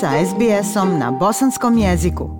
[0.00, 2.30] sa SBS-om na bosanskom jeziku.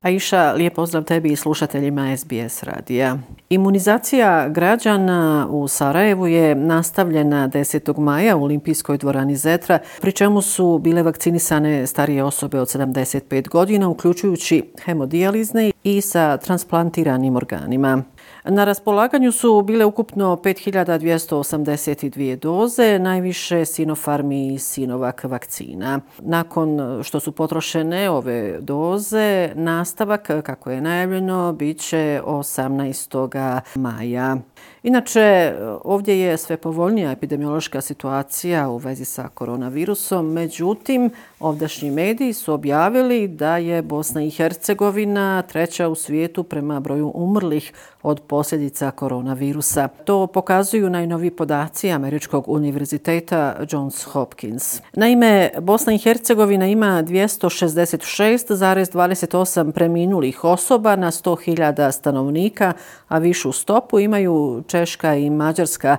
[0.00, 3.18] Aisha, lijep pozdrav tebi i slušateljima SBS radija.
[3.48, 7.98] Imunizacija građana u Sarajevu je nastavljena 10.
[7.98, 13.88] maja u Olimpijskoj dvorani Zetra, pri čemu su bile vakcinisane starije osobe od 75 godina,
[13.88, 18.02] uključujući hemodijalizne i sa transplantiranim organima.
[18.44, 26.00] Na raspolaganju su bile ukupno 5282 doze, najviše Sinopharm i Sinovac vakcina.
[26.18, 33.60] Nakon što su potrošene ove doze, nastavak, kako je najavljeno, bit će 18.
[33.74, 34.36] maja.
[34.82, 35.54] Inače,
[35.84, 40.32] ovdje je sve povoljnija epidemiološka situacija u vezi sa koronavirusom.
[40.32, 41.10] Međutim,
[41.40, 47.72] ovdašnji mediji su objavili da je Bosna i Hercegovina treća u svijetu prema broju umrlih
[48.02, 49.88] od od posljedica koronavirusa.
[50.04, 54.80] To pokazuju najnovi podaci Američkog univerziteta Johns Hopkins.
[54.92, 62.72] Naime, Bosna i Hercegovina ima 266,28 preminulih osoba na 100.000 stanovnika,
[63.08, 65.96] a višu stopu imaju Češka i Mađarska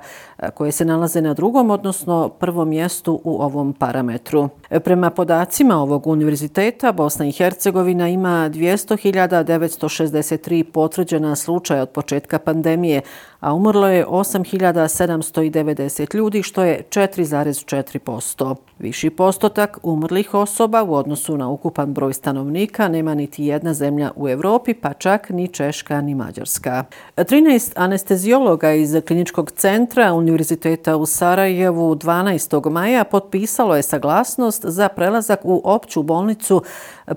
[0.54, 4.50] koje se nalaze na drugom, odnosno prvom mjestu u ovom parametru.
[4.84, 13.02] Prema podacima ovog univerziteta, Bosna i Hercegovina ima 200.963 potvrđena slučaja od početka početka pandemije,
[13.46, 18.56] a umrlo je 8.790 ljudi, što je 4,4%.
[18.80, 24.30] Viši postotak umrlih osoba u odnosu na ukupan broj stanovnika nema niti jedna zemlja u
[24.30, 26.84] Evropi, pa čak ni Češka ni Mađarska.
[27.18, 32.70] 13 anestezijologa iz kliničkog centra Univerziteta u Sarajevu 12.
[32.70, 36.62] maja potpisalo je saglasnost za prelazak u opću bolnicu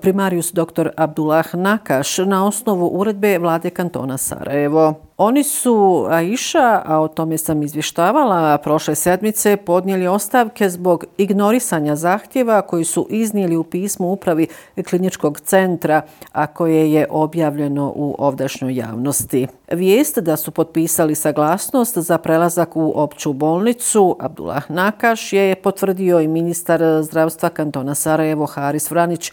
[0.01, 0.89] primarius dr.
[0.97, 5.08] Abdullah Nakaš na osnovu uredbe vlade kantona Sarajevo.
[5.21, 12.61] Oni su, Aisha, a o tome sam izvještavala, prošle sedmice podnijeli ostavke zbog ignorisanja zahtjeva
[12.61, 14.47] koji su iznijeli u pismu upravi
[14.89, 19.47] kliničkog centra, a koje je objavljeno u ovdašnjoj javnosti.
[19.71, 26.27] Vijest da su potpisali saglasnost za prelazak u opću bolnicu, Abdullah Nakaš je potvrdio i
[26.27, 29.31] ministar zdravstva kantona Sarajevo, Haris Vranić,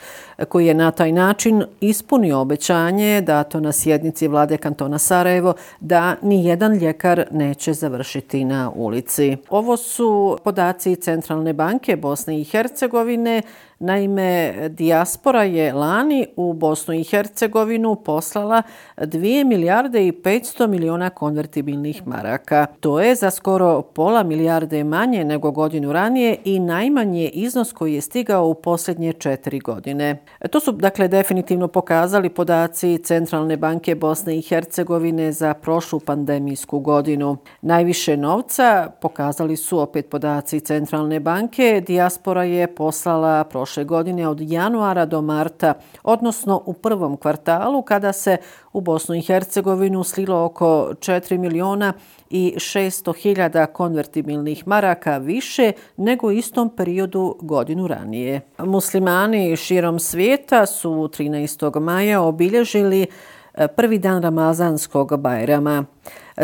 [0.48, 6.44] koji je na taj način ispunio obećanje dato na sjednici vlade kantona Sarajevo da ni
[6.44, 9.37] jedan ljekar neće završiti na ulici.
[9.50, 13.42] Ovo su podaci Centralne banke Bosne i Hercegovine
[13.78, 18.62] Naime, dijaspora je lani u Bosnu i Hercegovinu poslala
[18.97, 22.66] 2 milijarde i 500 miliona konvertibilnih maraka.
[22.81, 28.00] To je za skoro pola milijarde manje nego godinu ranije i najmanje iznos koji je
[28.00, 30.22] stigao u posljednje četiri godine.
[30.50, 37.36] To su dakle definitivno pokazali podaci Centralne banke Bosne i Hercegovine za prošlu pandemijsku godinu.
[37.60, 41.82] Najviše novca pokazali su opet podaci Centralne banke.
[41.86, 48.12] Dijaspora je poslala prošlu prošle godine od januara do marta, odnosno u prvom kvartalu kada
[48.12, 48.37] se
[48.72, 51.93] u Bosnu i Hercegovinu slilo oko 4 miliona
[52.31, 58.41] i 600 hiljada konvertibilnih maraka više nego istom periodu godinu ranije.
[58.59, 61.81] Muslimani širom svijeta su 13.
[61.81, 63.06] maja obilježili
[63.54, 65.84] eh, prvi dan Ramazanskog bajrama.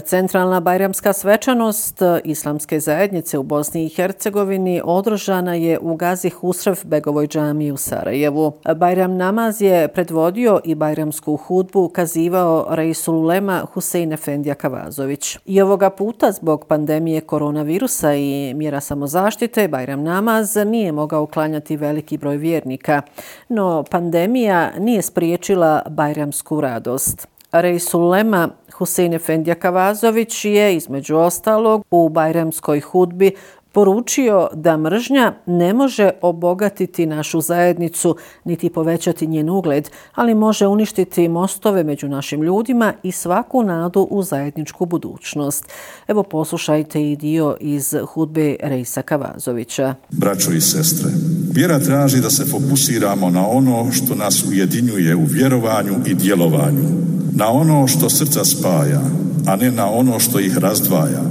[0.01, 7.27] Centralna bajramska svečanost islamske zajednice u Bosni i Hercegovini održana je u Gazi Husrev Begovoj
[7.27, 8.53] džami u Sarajevu.
[8.77, 15.39] Bajram namaz je predvodio i bajramsku hudbu kazivao Reisul Lema Husein Efendija Kavazović.
[15.47, 22.19] I ovoga puta zbog pandemije koronavirusa i mjera samozaštite Bajram namaz nije mogao uklanjati veliki
[22.19, 23.03] broj vjernika.
[23.49, 27.32] No pandemija nije spriječila bajramsku radost.
[27.53, 33.33] Rejsulema Husein Efendija Kavazović je između ostalog u Bajramskoj hudbi
[33.73, 41.29] poručio da mržnja ne može obogatiti našu zajednicu niti povećati njen ugled, ali može uništiti
[41.29, 45.65] mostove među našim ljudima i svaku nadu u zajedničku budućnost.
[46.09, 49.95] Evo poslušajte i dio iz hudbe Rejsa Kavazovića.
[50.11, 51.11] Braćo i sestre,
[51.55, 57.49] vjera traži da se fokusiramo na ono što nas ujedinjuje u vjerovanju i djelovanju, na
[57.51, 59.03] ono što srca spaja,
[59.47, 61.23] a ne na ono što ih razdvaja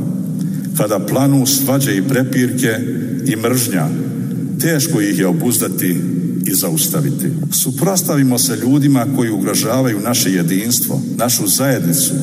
[0.77, 2.79] kada planu svađe i prepirke
[3.25, 3.87] i mržnja,
[4.61, 6.01] teško ih je obuzdati
[6.45, 7.31] i zaustaviti.
[7.51, 12.13] Suprostavimo se ljudima koji ugrožavaju naše jedinstvo, našu zajednicu,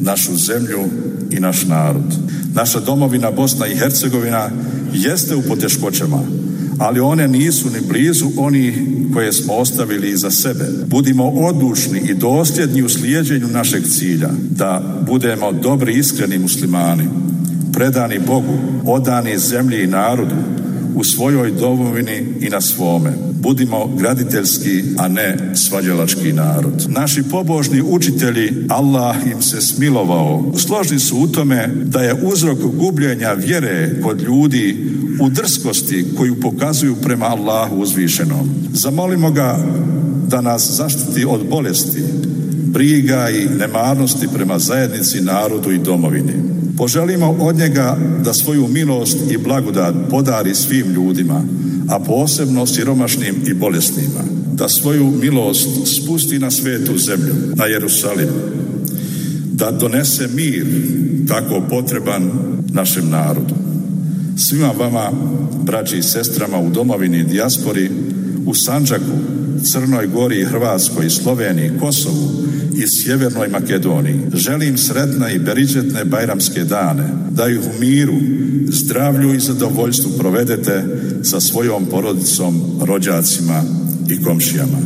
[0.00, 0.88] našu zemlju
[1.30, 2.14] i naš narod.
[2.54, 4.50] Naša domovina Bosna i Hercegovina
[4.94, 6.22] jeste u poteškoćama,
[6.78, 8.74] ali one nisu ni blizu oni
[9.14, 10.64] koje smo ostavili iza sebe.
[10.86, 17.04] Budimo odlučni i dosljedni u slijedjenju našeg cilja, da budemo dobri iskreni muslimani,
[17.72, 20.34] predani Bogu, odani zemlji i narodu,
[20.94, 23.12] u svojoj domovini i na svome.
[23.40, 26.86] Budimo graditeljski, a ne svađalački narod.
[26.88, 33.32] Naši pobožni učitelji, Allah im se smilovao, složni su u tome da je uzrok gubljenja
[33.32, 34.88] vjere kod ljudi
[35.20, 38.50] u drskosti koju pokazuju prema Allahu uzvišenom.
[38.72, 39.58] Zamolimo ga
[40.28, 42.02] da nas zaštiti od bolesti,
[42.66, 46.32] briga i nemarnosti prema zajednici, narodu i domovini.
[46.76, 51.42] Poželimo od njega da svoju milost i blagodat podari svim ljudima,
[51.88, 54.24] a posebno siromašnim i bolesnima.
[54.52, 58.28] Da svoju milost spusti na svetu zemlju, na Jerusalim.
[59.52, 60.66] Da donese mir
[61.28, 62.30] tako potreban
[62.72, 63.54] našem narodu.
[64.38, 65.10] Svima vama,
[65.62, 67.90] braći i sestrama u domovini i dijaspori,
[68.46, 69.18] u Sanđaku,
[69.64, 72.30] Crnoj Gori, Hrvatskoj, Sloveniji, Kosovu
[72.76, 74.20] i Sjevernoj Makedoniji.
[74.34, 78.18] Želim sretne i beriđetne bajramske dane, da ih u miru,
[78.68, 80.84] zdravlju i zadovoljstvu provedete
[81.22, 83.62] sa svojom porodicom, rođacima
[84.10, 84.78] i komšijama.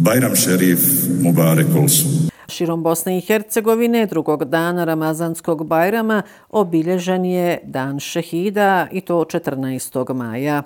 [0.00, 0.80] Bajram šerif
[1.22, 2.25] Mubarek Olsu.
[2.48, 10.14] Širom Bosne i Hercegovine drugog dana Ramazanskog bajrama obilježen je Dan šehida i to 14.
[10.14, 10.62] maja.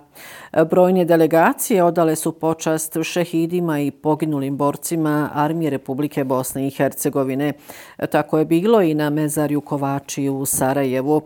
[0.71, 7.53] Brojne delegacije odale su počast šehidima i poginulim borcima Armije Republike Bosne i Hercegovine.
[8.11, 11.23] Tako je bilo i na Mezarju Kovači u Sarajevu.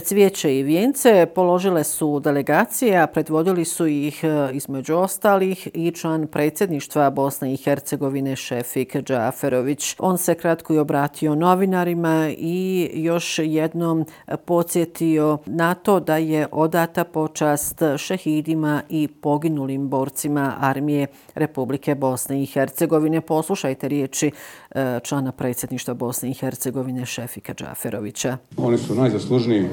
[0.00, 6.26] Cvijeće i vijence položile su delegacije, a predvodili su ih e, između ostalih i član
[6.26, 9.96] predsjedništva Bosne i Hercegovine Šefik Džaferović.
[9.98, 14.04] On se kratko i obratio novinarima i još jednom
[14.44, 22.46] podsjetio na to da je odata počast šehidima i poginulim borcima armije Republike Bosne i
[22.46, 23.20] Hercegovine.
[23.20, 24.30] Poslušajte riječi
[24.70, 28.36] e, člana predsjedništva Bosne i Hercegovine Šefika Džaferovića.
[28.56, 29.68] Oni su najzaslužniji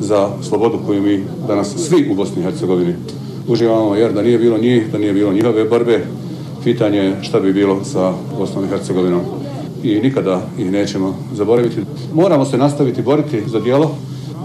[0.00, 2.94] za slobodu koju mi danas svi u Bosni i Hercegovini
[3.48, 6.04] uživamo, jer da nije bilo njih, da nije bilo njihove borbe,
[6.64, 9.20] pitanje je šta bi bilo sa Bosnom i Hercegovinom
[9.82, 11.76] i nikada ih nećemo zaboraviti.
[12.14, 13.90] Moramo se nastaviti boriti za dijelo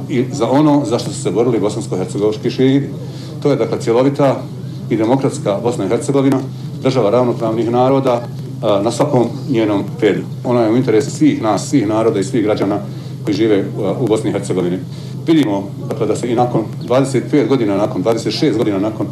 [0.10, 2.84] i za ono za što su se borili bosansko-hercegoviški šiji.
[3.44, 4.42] To je dakle cjelovita
[4.90, 6.40] i demokratska Bosna i Hercegovina,
[6.84, 8.28] država ravnopravnih naroda
[8.62, 10.22] na svakom njenom pedu.
[10.44, 12.80] Ona je u interesu svih nas, svih naroda i svih građana
[13.24, 13.66] koji žive
[14.00, 14.80] u Bosni i Hercegovini.
[15.28, 19.08] Vidimo dakle, da se i nakon 25 godina, nakon 26 godina nakon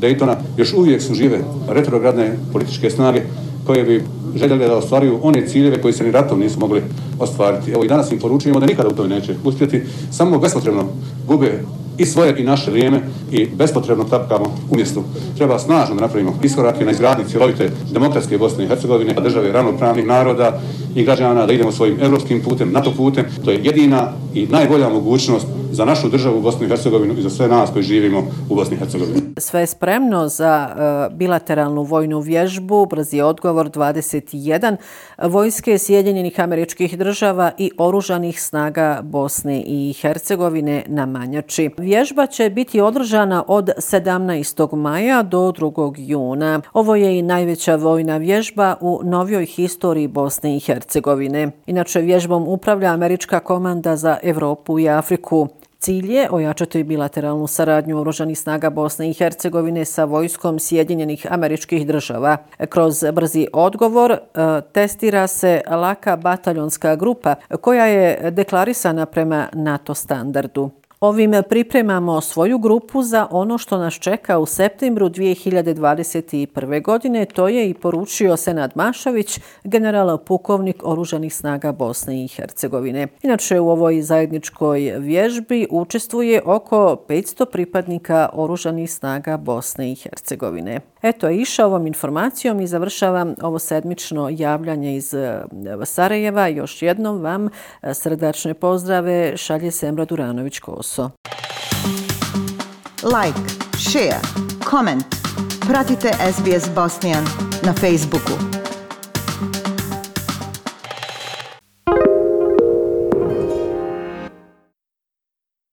[0.00, 1.38] Daytona, još uvijek su žive
[1.68, 3.22] retrogradne političke snage
[3.66, 6.82] koje bi željeli da ostvaruju one ciljeve koji se ni ratom nisu mogli
[7.18, 7.70] ostvariti.
[7.70, 10.84] Evo i danas im poručujemo da nikada u tome neće uspjeti, samo bespotrebno
[11.28, 11.62] gube
[11.98, 13.00] i svoje i naše vrijeme
[13.30, 15.02] i bespotrebno tapkamo u mjestu.
[15.36, 20.60] Treba snažno da napravimo iskorake na izgradnji cjelovite demokratske Bosne i Hercegovine, države ravnopravnih naroda
[20.94, 23.24] i građana da idemo svojim evropskim putem, NATO putem.
[23.44, 27.48] To je jedina i najbolja mogućnost za našu državu Bosnu i Hercegovinu i za sve
[27.48, 29.20] nas koji živimo u Bosni i Hercegovini.
[29.38, 34.76] Sve je spremno za e, bilateralnu vojnu vježbu, brzi odgovor 21
[35.22, 41.70] vojske Sjedinjenih američkih država država i oružanih snaga Bosne i Hercegovine na Manjači.
[41.78, 44.76] Vježba će biti održana od 17.
[44.76, 45.94] maja do 2.
[45.96, 46.60] juna.
[46.72, 51.50] Ovo je i najveća vojna vježba u novijoj historiji Bosne i Hercegovine.
[51.66, 55.48] Inače, vježbom upravlja američka komanda za Evropu i Afriku.
[55.84, 62.36] Cilj je ojačati bilateralnu saradnju oružanih snaga Bosne i Hercegovine sa vojskom Sjedinjenih američkih država.
[62.68, 64.18] Kroz brzi odgovor e,
[64.72, 70.70] testira se laka bataljonska grupa koja je deklarisana prema NATO standardu.
[71.04, 76.82] Ovim pripremamo svoju grupu za ono što nas čeka u septembru 2021.
[76.82, 77.24] godine.
[77.24, 83.08] To je i poručio Senad Mašović, general pukovnik Oružanih snaga Bosne i Hercegovine.
[83.22, 90.80] Inače, u ovoj zajedničkoj vježbi učestvuje oko 500 pripadnika Oružanih snaga Bosne i Hercegovine.
[91.04, 95.42] Eto, iša ovom informacijom i završavam ovo sedmično javljanje iz e,
[95.84, 96.46] Sarajeva.
[96.46, 97.48] Još jednom vam
[97.82, 101.10] e, srdačne pozdrave šalje Semra Duranović-Koso.
[103.02, 103.40] Like,
[103.90, 104.20] share,
[104.70, 105.04] comment.
[105.68, 107.24] Pratite SBS Bosnian
[107.62, 108.63] na Facebooku.